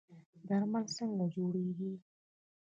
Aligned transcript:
درمل 0.47 0.85
څنګه 0.97 1.25
جوړیږي؟ 1.35 1.91